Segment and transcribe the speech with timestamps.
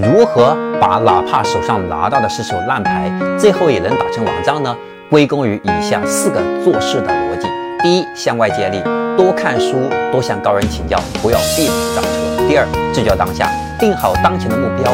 [0.00, 4.76] 如何把哪怕手上拿到的是手烂牌，最后也能打成王仗呢？
[5.10, 7.48] 归功于以下四个做事的逻辑：
[7.82, 8.80] 第一，向外借力，
[9.16, 12.64] 多看书，多向高人请教，不要闭门造车；第二，
[12.94, 14.92] 聚焦当下，定好当前的目标，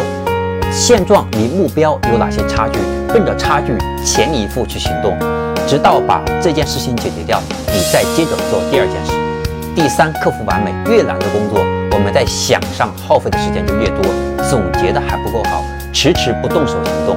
[0.72, 3.76] 现状离目标有哪些差距，奔着差距
[4.06, 5.14] 全力以赴去行动，
[5.66, 9.12] 直到把这件事情解决掉，你再接着做第二件事。
[9.76, 11.60] 第三，克服完美，越难的工作，
[11.92, 14.33] 我们在想上耗费的时间就越多。
[14.48, 17.16] 总结的还不够好，迟迟不动手行动，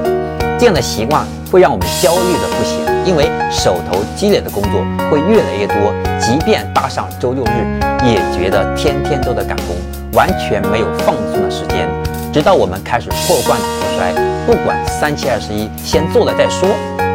[0.58, 5.76] 这样的习惯会让我们焦虑的不行，因为手头积累的工作会越来越多，
[6.18, 9.76] 即便搭上周六日，也觉得天天都在赶工，
[10.12, 11.88] 完全没有放松的时间。
[12.32, 14.12] 直到我们开始破罐子破摔，
[14.46, 16.68] 不管三七二十一，先做了再说。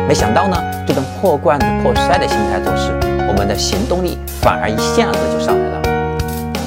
[0.08, 2.92] 没想到呢，这种破罐子破摔的心态做事，
[3.28, 5.82] 我们的行动力反而一下子就上来了。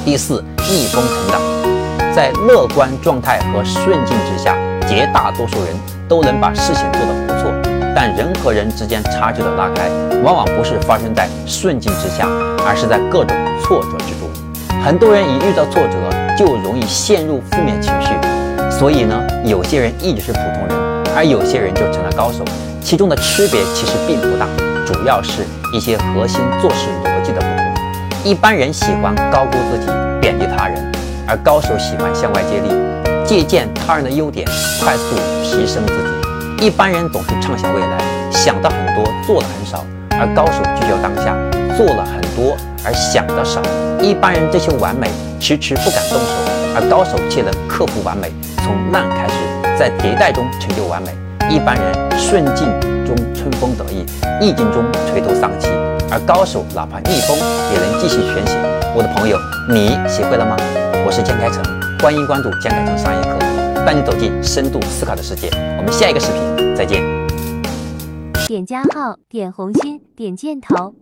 [0.05, 1.76] 第四，逆风成长。
[2.17, 4.57] 在乐观状态和顺境之下，
[4.89, 5.77] 绝大多数人
[6.09, 7.53] 都能把事情做得不错。
[7.95, 9.91] 但人和人之间差距的拉开，
[10.25, 12.27] 往往不是发生在顺境之下，
[12.67, 14.31] 而是在各种挫折之中。
[14.83, 15.93] 很多人一遇到挫折
[16.39, 18.09] 就容易陷入负面情绪，
[18.71, 22.43] 所以呢，有些人一直是普通人，而有些人就成了高手。
[22.81, 24.47] 其中的区别其实并不大，
[24.87, 25.43] 主要是
[25.75, 28.25] 一些核心做事逻辑的不同。
[28.25, 30.96] 一般人喜欢高估自己，贬低他人。
[31.27, 32.69] 而高手喜欢向外借力，
[33.27, 34.47] 借鉴他人的优点，
[34.81, 36.67] 快速提升自己。
[36.67, 37.99] 一般人总是畅想未来，
[38.31, 41.37] 想的很多，做的很少；而高手聚焦当下，
[41.77, 43.61] 做了很多，而想的少。
[44.01, 45.09] 一般人追求完美，
[45.41, 46.33] 迟迟不敢动手；
[46.77, 49.35] 而高手却能克服完美，从烂开始，
[49.79, 51.11] 在迭代中成就完美。
[51.51, 52.67] 一般人顺境
[53.05, 54.05] 中春风得意，
[54.41, 55.69] 逆境中垂头丧气；
[56.17, 58.57] 而高手哪怕逆风，也能继续前行。
[58.97, 59.37] 我的朋友，
[59.69, 60.57] 你学会了吗？
[61.05, 61.63] 我是江开成，
[62.01, 63.39] 欢迎关注江开成商业课，
[63.85, 65.51] 带你走进深度思考的世界。
[65.77, 67.03] 我们下一个视频再见。
[68.47, 70.95] 点加号，点红心，点箭头。